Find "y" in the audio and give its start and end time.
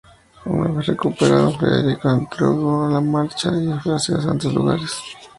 3.53-3.71